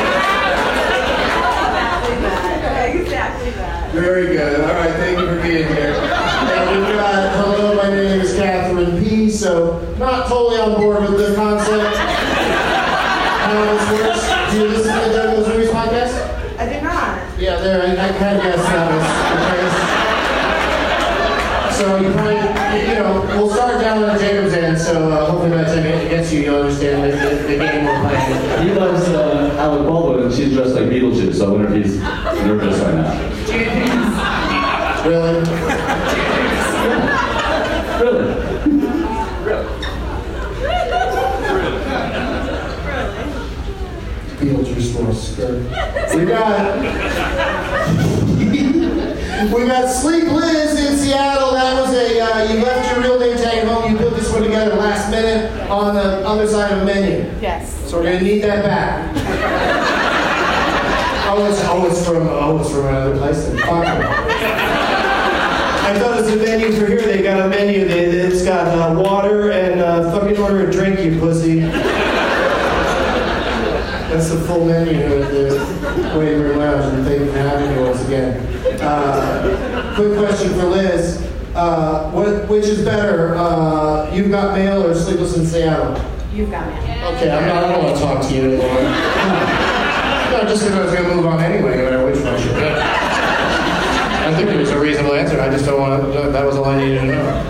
[2.06, 2.96] Exactly that.
[2.96, 3.92] Exactly that.
[3.92, 4.62] Very good.
[4.62, 5.94] All right, thank you for being here.
[5.94, 9.30] And we've got, hello, my name is Catherine P.
[9.30, 12.15] So not totally on board with the concept.
[13.56, 14.52] How works.
[14.52, 16.14] Do you listen to the Movies podcast?
[16.60, 17.40] I did not.
[17.40, 17.82] Yeah, there.
[17.82, 19.78] I, I kind of guessed that was the case.
[21.78, 24.78] So you probably, you you know, we'll start down on Jacob's end.
[24.80, 27.86] So uh, hopefully by the time it gets you, you'll understand the, the, the game
[27.86, 28.68] we're playing.
[28.68, 31.98] He loves uh, Alec Baldwin, and she's dressed like Beetlejuice, so I wonder if he's
[32.00, 33.14] nervous right now.
[35.06, 35.32] Really?
[35.34, 35.45] Really?
[45.06, 45.62] More skirt.
[46.16, 46.82] We got
[49.54, 51.52] we got Sleep Liz in Seattle.
[51.52, 53.92] That was a uh, you left your real name tag at home.
[53.92, 57.32] You put this one together last minute on the other side of a menu.
[57.40, 57.72] Yes.
[57.88, 59.14] So we're gonna need that back.
[61.30, 63.46] oh, it's oh, it's from oh, it's from another place.
[63.46, 63.58] Then.
[63.60, 63.86] Fuck.
[65.86, 67.04] I thought it was a menu for here.
[67.04, 67.88] They got a menu.
[67.88, 71.62] They, it's got uh, water and uh, fucking order a drink, you pussy.
[74.36, 77.82] That's the full menu of the waiting room lounge, and thank you for having me
[77.82, 78.82] once again.
[78.82, 81.26] Uh, quick question for Liz.
[81.56, 85.96] Uh, what, which is better, uh, You've Got Mail or Sleepless in Seattle?
[86.34, 87.16] You've got Mail.
[87.16, 88.68] Okay, I'm not, I don't want to talk to you anymore.
[90.34, 92.50] no, just because I was going to move on anyway, no matter which one you
[92.56, 92.76] pick.
[92.76, 95.40] I think it was a reasonable answer.
[95.40, 97.44] I just don't want to, that was all I needed to know.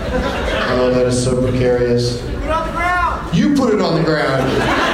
[0.68, 2.20] Oh, that is so precarious.
[2.20, 3.36] Put it on the ground!
[3.36, 4.85] You put it on the ground!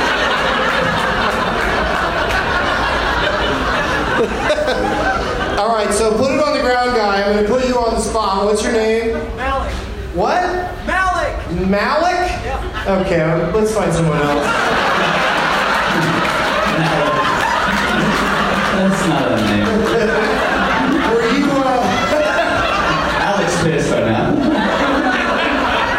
[5.87, 7.23] Right, so put it on the ground, guy.
[7.23, 8.45] I'm going to put you on the spot.
[8.45, 9.13] What's your name?
[9.37, 9.73] Malik.
[10.15, 10.43] What?
[10.87, 11.51] Malik.
[11.69, 12.31] Malik?
[12.87, 14.45] Okay, um, let's find someone else.
[18.73, 19.67] That's not a name.
[21.15, 21.63] Were you, uh,
[23.23, 24.29] Alex pissed right now.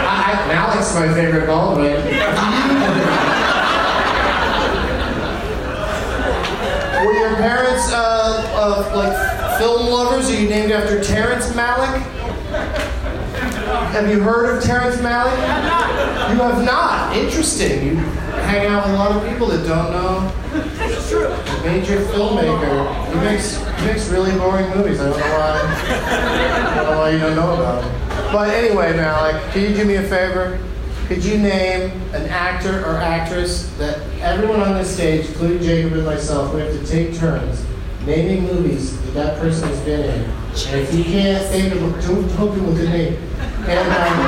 [0.09, 1.93] I, I, Malik's my favorite Baldwin.
[7.05, 7.95] Were your parents, uh,
[8.55, 10.29] uh, like film lovers?
[10.29, 12.01] Are you named after Terrence Malick?
[13.91, 15.35] Have you heard of Terrence Malick?
[16.31, 17.15] You have not.
[17.15, 17.87] Interesting.
[17.87, 20.31] You hang out with a lot of people that don't know.
[21.63, 23.13] Major filmmaker.
[23.13, 24.99] He makes he makes really boring movies.
[24.99, 25.59] I don't know why.
[25.61, 28.31] I don't know why you don't know about him.
[28.31, 30.59] But anyway, Malick, can you do me a favor?
[31.07, 36.05] Could you name an actor or actress that everyone on this stage, including Jacob and
[36.05, 37.65] myself, we have to take turns
[38.05, 40.29] naming movies that that person has been in.
[40.29, 43.17] And if you can't think of, don't help him with name.
[43.65, 44.19] And, um,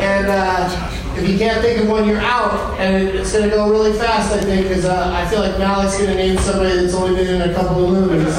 [0.00, 0.68] and uh,
[1.16, 2.78] if you can't think of one, you're out.
[2.80, 5.98] And it's going to go really fast, I think, because uh, I feel like Malik's
[5.98, 8.38] going to name somebody that's only been in a couple of movies.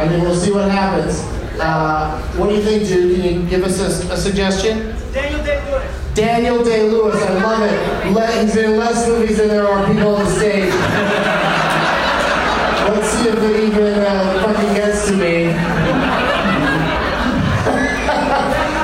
[0.00, 1.20] and then we'll see what happens.
[1.60, 3.20] Uh, what do you think, dude?
[3.20, 4.94] Can you give us a, a suggestion?
[6.20, 6.64] Daniel Day-Lewis.
[6.64, 8.12] Daniel Day Lewis, I love it.
[8.12, 10.72] Le- he's in less movies than there are people on the stage.
[12.88, 15.54] Let's see if it even uh, fucking gets to me.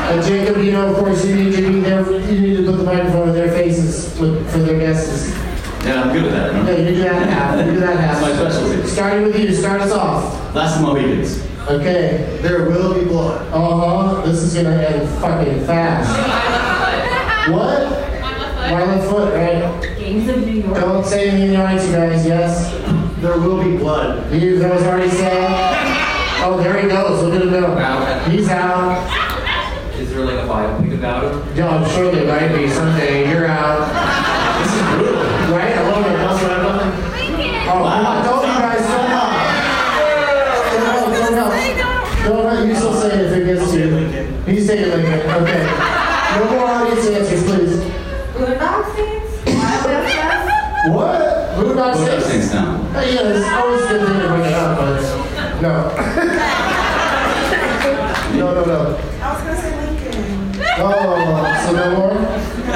[0.06, 2.00] Uh, Jacob, you know, of course, you need to be there.
[2.30, 5.34] You need to put the microphone in their faces with, for their guesses.
[5.84, 6.52] Yeah, I'm good with that.
[6.52, 6.80] Yeah, Remember?
[6.80, 7.66] you do that half.
[7.66, 8.20] You do that half.
[8.20, 8.86] That's my specialty.
[8.88, 10.54] Starting with you, start us off.
[10.54, 11.42] Last of the Mohicans.
[11.68, 13.46] Okay, there will be blood.
[13.52, 13.58] Uh
[14.14, 14.20] huh.
[14.24, 16.55] This is gonna end fucking fast.
[17.52, 17.78] What?
[18.68, 19.80] Violent foot, right?
[19.98, 20.74] Gangs of New York.
[20.74, 22.26] Don't say anything nice, you guys.
[22.26, 22.72] Yes.
[23.20, 24.32] There will be blood.
[24.32, 25.46] You guys already said.
[26.42, 27.22] Oh, there he goes.
[27.22, 27.74] Look at him go.
[27.74, 28.28] Wow.
[28.28, 29.06] He's out.
[29.94, 31.56] Is there like a biopic about him?
[31.56, 33.30] Yeah, I'm sure there might be someday.
[33.30, 33.86] You're out.
[34.62, 35.22] This is brutal.
[35.54, 35.76] Right?
[35.76, 36.16] I love it.
[36.18, 36.82] That's what I love.
[37.68, 38.22] Oh, wow.
[38.22, 39.30] don't you guys don't help.
[40.72, 41.06] Don't help.
[41.14, 42.24] Don't help.
[42.24, 42.68] Don't help.
[42.68, 44.52] You still say it if it gets to you.
[44.52, 45.30] He's taking Lincoln.
[45.42, 46.06] Okay.
[46.36, 47.76] No more audience answers, please.
[48.36, 49.32] Boondock Saints.
[49.46, 50.92] Wild West West.
[50.92, 51.20] What?
[51.94, 52.26] Boondock What are Saints?
[52.28, 52.76] things now?
[52.92, 55.00] Hey, yeah, it's always a good thing to bring it up, but
[55.62, 55.72] no.
[58.36, 58.80] no, no, no.
[59.22, 60.18] I was gonna say Lincoln.
[60.78, 62.14] Oh, uh, so no more?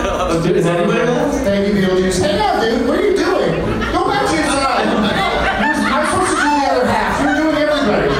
[0.02, 1.34] Oh, dude, Is anybody left?
[1.44, 2.20] Thank you, Beetlejuice.
[2.22, 2.86] Hang on, dude.
[2.88, 3.54] What are you doing?
[3.92, 4.86] Go back to your side.
[5.90, 7.20] I'm supposed to do the other half.
[7.20, 8.10] You're doing everybody.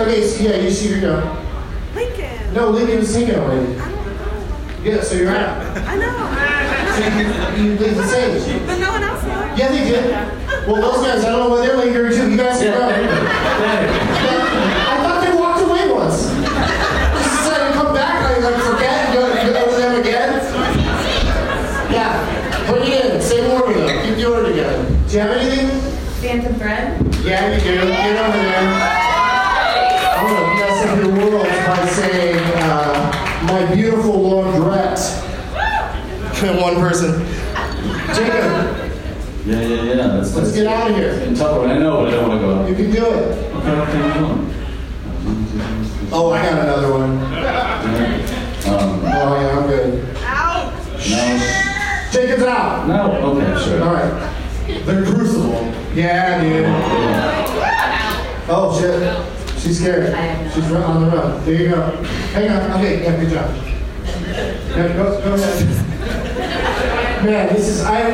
[0.00, 1.36] okay, so yeah, you see your go.
[1.94, 2.54] Lincoln.
[2.54, 3.76] No, Lincoln was singing already.
[4.82, 5.60] Yeah, so you're out.
[5.86, 6.08] I know.
[6.96, 8.66] So you, you did the same.
[8.66, 9.58] But no one else did.
[9.58, 10.04] Yeah, they did.
[10.66, 12.30] Well, those guys, I don't know why they're lingering like, too.
[12.30, 12.92] You guys are out.
[14.88, 16.32] I thought they walked away once.
[16.32, 18.24] Just decided to come back.
[18.24, 19.20] I like forget and go,
[19.52, 20.28] go over them again.
[21.92, 22.66] Yeah.
[22.66, 23.20] Put it in.
[23.20, 24.02] Same order though.
[24.04, 24.80] Keep the order together.
[25.08, 25.68] Do you have anything?
[26.22, 26.86] Phantom Thread?
[27.22, 27.74] Yeah, you do.
[27.84, 28.64] Get over there.
[30.16, 34.49] I'm going to mess up your world by saying, uh, my beautiful Lord
[36.40, 37.20] one person.
[38.14, 38.86] Jacob,
[39.46, 40.06] Yeah, yeah, yeah.
[40.14, 41.10] Let's, let's get out of here.
[41.10, 41.68] In Tupperware.
[41.68, 42.68] I know, but I don't want to go out.
[42.68, 43.54] You can do it.
[43.56, 44.54] Okay, okay, on.
[46.12, 47.10] Oh, I got another one.
[48.72, 50.04] Um, Oh, yeah, I'm good.
[51.10, 52.10] no.
[52.10, 52.88] Jacob's out.
[52.88, 53.36] No?
[53.36, 53.82] Okay, sure.
[53.82, 54.12] All right.
[54.86, 55.72] The Crucible.
[55.94, 56.64] Yeah, dude.
[58.48, 59.60] Oh, shit.
[59.60, 60.14] She's scared.
[60.54, 61.44] She's on the run.
[61.44, 61.80] There you go.
[62.32, 62.70] Hang on.
[62.80, 63.50] Okay, yeah, good job.
[64.16, 65.79] Yeah, go, go ahead.
[67.24, 68.10] Man, this is, I,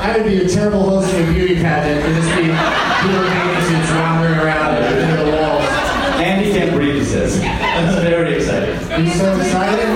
[0.00, 3.92] I would be a terrible host of a beauty pageant and just be doing suits
[3.98, 5.64] wandering around in the walls.
[6.18, 7.40] Andy can't breathe, he says.
[7.40, 9.04] That's very exciting.
[9.04, 9.86] He's so excited.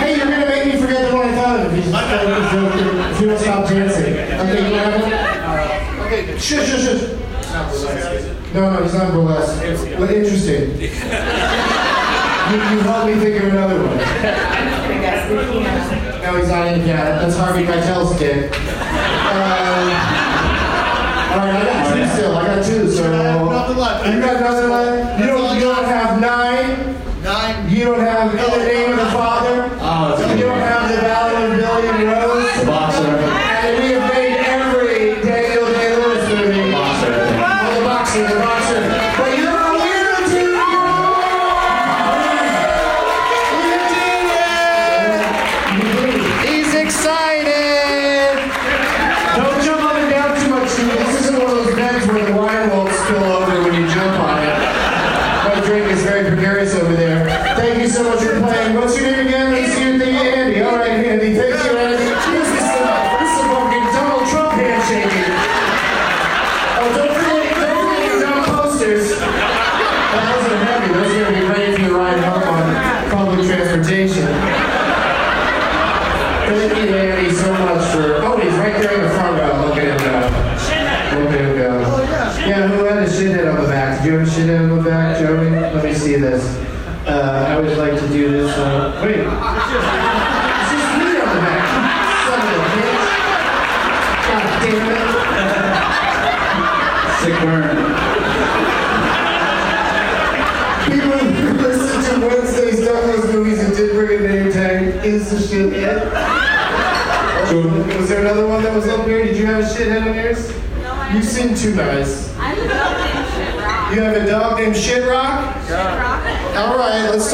[0.00, 1.74] Hey, you're gonna make me forget the one I thought of.
[1.74, 4.14] If you, if you- if you don't stop dancing.
[4.14, 6.00] Okay, you have it?
[6.06, 8.54] Okay, shush, shush, shush.
[8.54, 9.98] No, no, he's not burlesque.
[9.98, 11.85] But interesting.
[12.50, 13.98] You, you helped me think of another one.
[16.26, 17.20] No, he's not in piano.
[17.20, 18.52] That's Harvey Keitel's kid.
[18.52, 19.86] Um,
[21.30, 22.36] all right, I got two still.
[22.36, 22.90] I got two.
[22.90, 24.06] So nothing left.
[24.06, 25.20] You got nothing left.
[25.20, 25.54] You don't.
[25.54, 26.96] You don't have nine.
[27.22, 27.70] Nine.
[27.70, 29.75] You don't have in the name of the Father.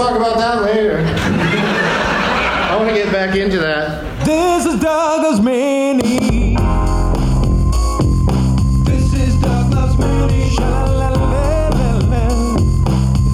[0.03, 0.99] Talk about that later.
[0.99, 4.03] I want to get back into that.
[4.27, 6.59] This is Doug Loves Minis.
[8.85, 10.57] This is Doug Loves Minis.
[10.57, 12.27] Sha-la-la-la-la-la.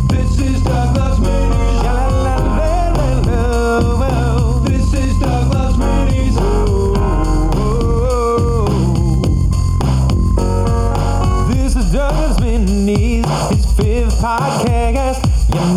[0.09, 1.83] This is Doug Loves Minis.
[1.83, 3.33] Sha-la-la-la-la-la.
[3.33, 4.69] Oh, oh, oh.
[4.69, 6.37] This is Doug Loves Minis.
[11.49, 13.25] This is Doug Loves Minis
[13.57, 15.25] his fifth podcast,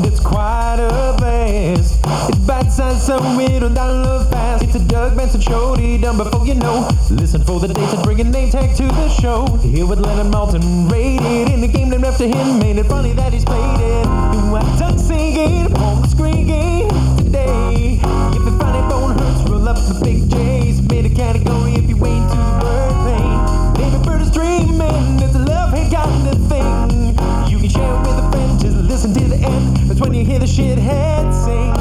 [0.06, 2.00] it's quite a blast.
[2.30, 4.64] It's bite-sized, so it'll download fast.
[4.64, 6.88] It's a Doug Benson show, done before you know.
[7.10, 9.46] Listen for the dates and bring a name tag to the show.
[9.58, 12.60] Here with Leonard Maltin, rated in the game named after him.
[12.60, 14.06] Made it funny that he's played it.
[14.52, 16.48] What Doug singing the screen
[17.18, 18.00] today.
[18.36, 20.82] If the funny bone hurts, roll up the big J's.
[20.82, 21.71] Made a category
[30.02, 31.81] when you hear the shithead sing.